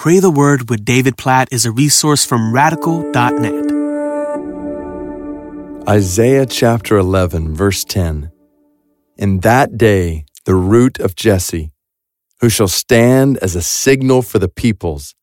Pray 0.00 0.18
the 0.18 0.30
Word 0.30 0.70
with 0.70 0.82
David 0.82 1.18
Platt 1.18 1.52
is 1.52 1.66
a 1.66 1.70
resource 1.70 2.24
from 2.24 2.54
radical.net. 2.54 3.52
Isaiah 5.86 6.46
chapter 6.46 6.96
11, 6.96 7.54
verse 7.54 7.84
10. 7.84 8.32
In 9.18 9.40
that 9.40 9.76
day, 9.76 10.24
the 10.46 10.54
root 10.54 10.98
of 11.00 11.16
Jesse, 11.16 11.72
who 12.40 12.48
shall 12.48 12.66
stand 12.66 13.36
as 13.42 13.54
a 13.54 13.60
signal 13.60 14.22
for 14.22 14.38
the 14.38 14.48
peoples, 14.48 15.14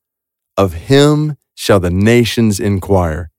of 0.56 0.74
him 0.74 1.38
shall 1.56 1.80
the 1.80 1.90
nations 1.90 2.60
inquire, 2.60 3.32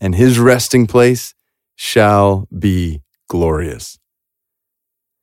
and 0.00 0.14
his 0.14 0.38
resting 0.38 0.86
place 0.86 1.34
shall 1.74 2.46
be 2.56 3.02
glorious. 3.26 3.98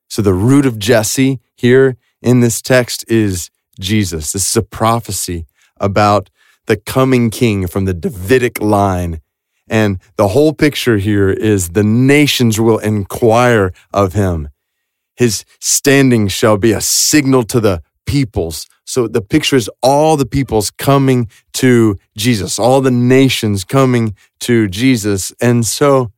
So 0.09 0.21
the 0.21 0.33
root 0.33 0.65
of 0.65 0.77
Jesse 0.77 1.39
here 1.55 1.95
in 2.21 2.41
this 2.41 2.61
text 2.61 3.05
is 3.07 3.49
Jesus. 3.79 4.33
This 4.33 4.49
is 4.49 4.57
a 4.57 4.61
prophecy 4.61 5.45
about 5.77 6.29
the 6.65 6.77
coming 6.77 7.29
king 7.29 7.67
from 7.67 7.85
the 7.85 7.93
Davidic 7.93 8.61
line. 8.61 9.21
And 9.69 9.99
the 10.17 10.29
whole 10.29 10.53
picture 10.53 10.97
here 10.97 11.29
is 11.29 11.69
the 11.69 11.83
nations 11.83 12.59
will 12.59 12.79
inquire 12.79 13.73
of 13.93 14.13
him. 14.13 14.49
His 15.15 15.45
standing 15.59 16.27
shall 16.27 16.57
be 16.57 16.71
a 16.71 16.81
signal 16.81 17.43
to 17.43 17.59
the 17.59 17.81
peoples. 18.05 18.67
So 18.85 19.07
the 19.07 19.21
picture 19.21 19.55
is 19.55 19.69
all 19.81 20.17
the 20.17 20.25
peoples 20.25 20.71
coming 20.71 21.29
to 21.53 21.97
Jesus, 22.17 22.59
all 22.59 22.81
the 22.81 22.91
nations 22.91 23.63
coming 23.63 24.15
to 24.41 24.67
Jesus. 24.67 25.31
And 25.39 25.65
so 25.65 26.11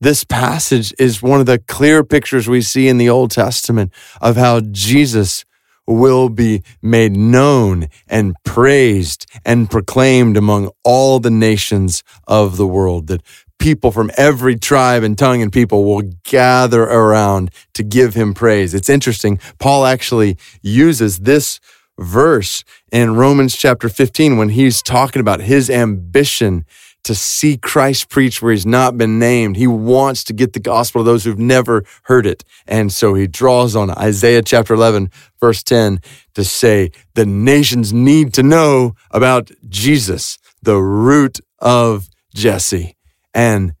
this 0.00 0.24
passage 0.24 0.92
is 0.98 1.22
one 1.22 1.38
of 1.38 1.46
the 1.46 1.58
clear 1.58 2.02
pictures 2.02 2.48
we 2.48 2.60
see 2.60 2.88
in 2.88 2.98
the 2.98 3.08
Old 3.08 3.30
Testament 3.30 3.92
of 4.20 4.36
how 4.36 4.60
Jesus 4.60 5.44
will 5.86 6.28
be 6.28 6.62
made 6.80 7.12
known 7.12 7.88
and 8.08 8.34
praised 8.44 9.26
and 9.44 9.70
proclaimed 9.70 10.36
among 10.36 10.70
all 10.84 11.18
the 11.18 11.30
nations 11.30 12.02
of 12.26 12.56
the 12.56 12.66
world. 12.66 13.08
That 13.08 13.22
people 13.58 13.92
from 13.92 14.10
every 14.16 14.56
tribe 14.56 15.02
and 15.02 15.16
tongue 15.16 15.40
and 15.40 15.52
people 15.52 15.84
will 15.84 16.02
gather 16.24 16.82
around 16.82 17.50
to 17.74 17.82
give 17.82 18.14
him 18.14 18.34
praise. 18.34 18.74
It's 18.74 18.88
interesting. 18.88 19.38
Paul 19.58 19.86
actually 19.86 20.36
uses 20.62 21.20
this 21.20 21.60
verse 21.98 22.64
in 22.90 23.14
Romans 23.14 23.56
chapter 23.56 23.88
15 23.88 24.36
when 24.36 24.50
he's 24.50 24.82
talking 24.82 25.20
about 25.20 25.40
his 25.40 25.70
ambition 25.70 26.64
to 27.04 27.14
see 27.14 27.56
Christ 27.56 28.08
preach 28.08 28.40
where 28.40 28.52
he's 28.52 28.66
not 28.66 28.96
been 28.96 29.18
named. 29.18 29.56
He 29.56 29.66
wants 29.66 30.24
to 30.24 30.32
get 30.32 30.52
the 30.52 30.60
gospel 30.60 31.02
to 31.02 31.04
those 31.04 31.24
who've 31.24 31.38
never 31.38 31.84
heard 32.04 32.26
it. 32.26 32.44
And 32.66 32.92
so 32.92 33.14
he 33.14 33.26
draws 33.26 33.74
on 33.74 33.90
Isaiah 33.90 34.42
chapter 34.42 34.74
11, 34.74 35.10
verse 35.40 35.62
10 35.62 36.00
to 36.34 36.44
say 36.44 36.92
the 37.14 37.26
nations 37.26 37.92
need 37.92 38.32
to 38.34 38.42
know 38.42 38.94
about 39.10 39.50
Jesus, 39.68 40.38
the 40.62 40.76
root 40.76 41.40
of 41.58 42.08
Jesse. 42.34 42.96
And 43.34 43.74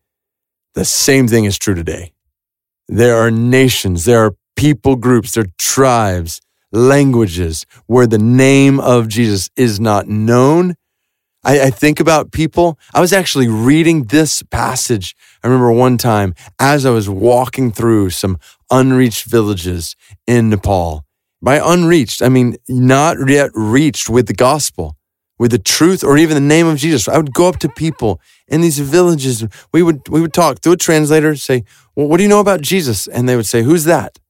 the 0.74 0.84
same 0.84 1.28
thing 1.28 1.44
is 1.44 1.58
true 1.58 1.74
today. 1.74 2.12
There 2.88 3.16
are 3.16 3.30
nations, 3.30 4.04
there 4.04 4.24
are 4.24 4.34
people 4.56 4.96
groups, 4.96 5.32
there 5.32 5.44
are 5.44 5.52
tribes, 5.58 6.40
languages 6.72 7.66
where 7.86 8.06
the 8.06 8.18
name 8.18 8.80
of 8.80 9.08
Jesus 9.08 9.50
is 9.56 9.78
not 9.78 10.08
known 10.08 10.74
I, 11.44 11.62
I, 11.62 11.70
think 11.70 11.98
about 11.98 12.30
people. 12.30 12.78
I 12.94 13.00
was 13.00 13.12
actually 13.12 13.48
reading 13.48 14.04
this 14.04 14.42
passage. 14.44 15.16
I 15.42 15.48
remember 15.48 15.72
one 15.72 15.98
time 15.98 16.34
as 16.58 16.86
I 16.86 16.90
was 16.90 17.08
walking 17.08 17.72
through 17.72 18.10
some 18.10 18.38
unreached 18.70 19.24
villages 19.24 19.96
in 20.26 20.50
Nepal. 20.50 21.04
By 21.40 21.60
unreached, 21.62 22.22
I 22.22 22.28
mean 22.28 22.56
not 22.68 23.16
yet 23.28 23.50
reached 23.54 24.08
with 24.08 24.28
the 24.28 24.34
gospel, 24.34 24.96
with 25.40 25.50
the 25.50 25.58
truth, 25.58 26.04
or 26.04 26.16
even 26.16 26.36
the 26.36 26.40
name 26.40 26.68
of 26.68 26.78
Jesus. 26.78 27.08
I 27.08 27.16
would 27.16 27.34
go 27.34 27.48
up 27.48 27.58
to 27.60 27.68
people 27.68 28.20
in 28.46 28.60
these 28.60 28.78
villages. 28.78 29.44
We 29.72 29.82
would 29.82 30.08
we 30.08 30.20
would 30.20 30.32
talk 30.32 30.60
through 30.60 30.74
a 30.74 30.76
translator, 30.76 31.34
say, 31.34 31.64
"Well, 31.96 32.06
what 32.06 32.18
do 32.18 32.22
you 32.22 32.28
know 32.28 32.38
about 32.38 32.60
Jesus?" 32.60 33.08
And 33.08 33.28
they 33.28 33.34
would 33.34 33.46
say, 33.46 33.64
"Who's 33.64 33.82
that?" 33.84 34.20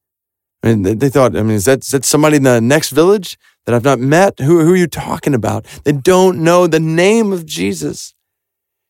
And 0.62 0.86
they 0.86 1.08
thought, 1.08 1.36
I 1.36 1.42
mean, 1.42 1.56
is 1.56 1.64
that, 1.64 1.80
is 1.80 1.90
that 1.90 2.04
somebody 2.04 2.36
in 2.36 2.44
the 2.44 2.60
next 2.60 2.90
village? 2.90 3.36
that 3.64 3.74
I've 3.74 3.84
not 3.84 4.00
met? 4.00 4.38
Who, 4.40 4.60
who 4.60 4.72
are 4.72 4.76
you 4.76 4.86
talking 4.86 5.34
about? 5.34 5.66
They 5.84 5.92
don't 5.92 6.42
know 6.42 6.66
the 6.66 6.80
name 6.80 7.32
of 7.32 7.46
Jesus. 7.46 8.14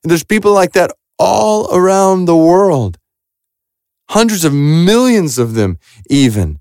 And 0.03 0.11
there's 0.11 0.25
people 0.25 0.53
like 0.53 0.73
that 0.73 0.91
all 1.19 1.73
around 1.75 2.25
the 2.25 2.37
world. 2.37 2.99
Hundreds 4.11 4.45
of 4.45 4.53
millions 4.53 5.39
of 5.39 5.55
them, 5.55 5.79
even. 6.09 6.59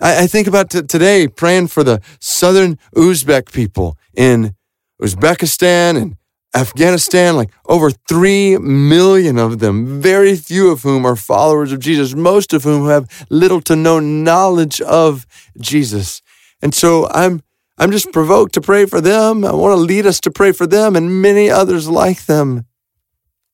I, 0.00 0.24
I 0.24 0.26
think 0.26 0.46
about 0.46 0.70
t- 0.70 0.82
today 0.82 1.26
praying 1.28 1.68
for 1.68 1.82
the 1.82 2.00
southern 2.20 2.78
Uzbek 2.94 3.52
people 3.52 3.96
in 4.14 4.54
Uzbekistan 5.00 6.00
and 6.00 6.16
Afghanistan, 6.54 7.36
like 7.36 7.50
over 7.66 7.90
3 7.90 8.58
million 8.58 9.38
of 9.38 9.58
them, 9.58 10.00
very 10.00 10.36
few 10.36 10.70
of 10.70 10.82
whom 10.82 11.06
are 11.06 11.16
followers 11.16 11.72
of 11.72 11.80
Jesus, 11.80 12.14
most 12.14 12.52
of 12.52 12.64
whom 12.64 12.88
have 12.88 13.26
little 13.30 13.60
to 13.62 13.74
no 13.74 13.98
knowledge 14.00 14.80
of 14.82 15.26
Jesus. 15.58 16.20
And 16.60 16.74
so 16.74 17.08
I'm 17.10 17.42
I'm 17.78 17.90
just 17.90 18.12
provoked 18.12 18.52
to 18.54 18.60
pray 18.60 18.84
for 18.86 19.00
them. 19.00 19.44
I 19.44 19.52
want 19.52 19.72
to 19.72 19.76
lead 19.76 20.06
us 20.06 20.20
to 20.20 20.30
pray 20.30 20.52
for 20.52 20.66
them 20.66 20.94
and 20.94 21.22
many 21.22 21.50
others 21.50 21.88
like 21.88 22.26
them. 22.26 22.66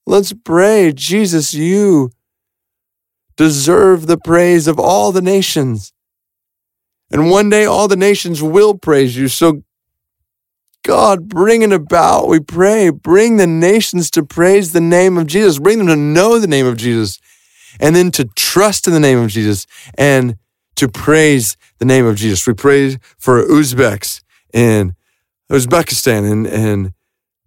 Let's 0.07 0.33
pray. 0.33 0.93
Jesus, 0.93 1.55
you 1.55 2.11
deserve 3.37 4.07
the 4.07 4.19
praise 4.19 4.67
of 4.67 4.79
all 4.79 5.13
the 5.13 5.23
nations. 5.23 5.93
And 7.11 7.31
one 7.31 7.49
day 7.49 7.65
all 7.65 7.89
the 7.89 7.97
nations 7.97 8.43
will 8.43 8.77
praise 8.77 9.17
you. 9.17 9.29
So, 9.29 9.63
God, 10.85 11.29
bring 11.29 11.63
it 11.63 11.73
about, 11.73 12.29
we 12.29 12.41
pray. 12.41 12.91
Bring 12.91 13.37
the 13.37 13.47
nations 13.47 14.11
to 14.13 14.23
praise 14.23 14.73
the 14.73 14.81
name 14.81 15.19
of 15.19 15.27
Jesus. 15.27 15.59
Bring 15.59 15.79
them 15.79 15.87
to 15.89 15.97
know 15.97 16.39
the 16.39 16.47
name 16.47 16.67
of 16.67 16.77
Jesus 16.77 17.19
and 17.81 17.95
then 17.95 18.11
to 18.13 18.25
trust 18.37 18.87
in 18.87 18.93
the 18.93 19.01
name 19.01 19.19
of 19.19 19.31
Jesus 19.31 19.67
and 19.97 20.37
to 20.77 20.89
praise 20.89 21.57
the 21.79 21.85
name 21.85 22.07
of 22.07 22.17
Jesus. 22.17 22.47
We 22.47 22.55
pray 22.55 22.99
for 23.19 23.43
Uzbeks 23.45 24.23
in 24.53 24.95
Uzbekistan 25.51 26.31
and, 26.31 26.47
and 26.47 26.93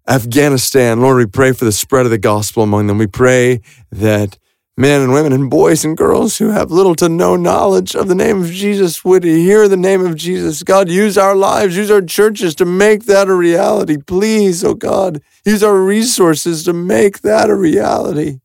Afghanistan. 0.06 1.00
Lord, 1.00 1.16
we 1.16 1.26
pray 1.26 1.52
for 1.52 1.64
the 1.64 1.72
spread 1.72 2.04
of 2.04 2.10
the 2.10 2.18
gospel 2.18 2.62
among 2.62 2.86
them. 2.86 2.98
We 2.98 3.06
pray 3.06 3.62
that 3.90 4.38
men 4.76 5.02
and 5.02 5.12
women 5.12 5.32
and 5.32 5.50
boys 5.50 5.84
and 5.84 5.96
girls 5.96 6.38
who 6.38 6.50
have 6.50 6.70
little 6.70 6.94
to 6.94 7.08
no 7.08 7.36
knowledge 7.36 7.94
of 7.94 8.08
the 8.08 8.14
name 8.14 8.42
of 8.42 8.50
Jesus 8.50 9.04
would 9.04 9.22
hear 9.22 9.68
the 9.68 9.76
name 9.76 10.04
of 10.04 10.16
Jesus. 10.16 10.62
God, 10.62 10.88
use 10.88 11.18
our 11.18 11.36
lives, 11.36 11.76
use 11.76 11.90
our 11.90 12.00
churches 12.00 12.54
to 12.56 12.64
make 12.64 13.04
that 13.04 13.28
a 13.28 13.34
reality. 13.34 13.98
Please, 13.98 14.64
oh 14.64 14.74
God, 14.74 15.22
use 15.44 15.62
our 15.62 15.78
resources 15.78 16.64
to 16.64 16.72
make 16.72 17.20
that 17.20 17.50
a 17.50 17.54
reality 17.54 18.40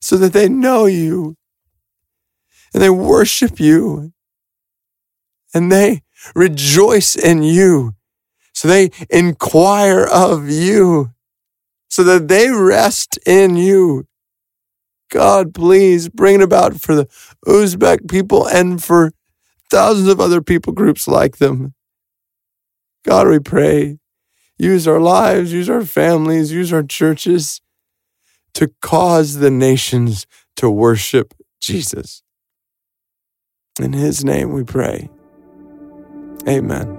so 0.00 0.16
that 0.16 0.32
they 0.32 0.48
know 0.48 0.86
you 0.86 1.36
and 2.72 2.82
they 2.82 2.90
worship 2.90 3.58
you 3.58 4.12
and 5.52 5.72
they 5.72 6.02
rejoice 6.34 7.16
in 7.16 7.42
you. 7.42 7.94
So 8.52 8.68
they 8.68 8.90
inquire 9.10 10.04
of 10.04 10.48
you 10.48 11.10
so 11.88 12.02
that 12.04 12.28
they 12.28 12.50
rest 12.50 13.18
in 13.24 13.56
you. 13.56 14.07
God, 15.10 15.54
please 15.54 16.08
bring 16.08 16.36
it 16.36 16.42
about 16.42 16.80
for 16.80 16.94
the 16.94 17.06
Uzbek 17.46 18.08
people 18.10 18.46
and 18.46 18.82
for 18.82 19.12
thousands 19.70 20.08
of 20.08 20.20
other 20.20 20.42
people 20.42 20.72
groups 20.72 21.08
like 21.08 21.38
them. 21.38 21.74
God, 23.04 23.28
we 23.28 23.38
pray, 23.38 23.98
use 24.58 24.86
our 24.86 25.00
lives, 25.00 25.52
use 25.52 25.70
our 25.70 25.84
families, 25.84 26.52
use 26.52 26.72
our 26.72 26.82
churches 26.82 27.60
to 28.54 28.70
cause 28.82 29.36
the 29.36 29.50
nations 29.50 30.26
to 30.56 30.68
worship 30.68 31.34
Jesus. 31.60 32.22
In 33.80 33.92
his 33.92 34.24
name 34.24 34.52
we 34.52 34.64
pray. 34.64 35.08
Amen. 36.48 36.97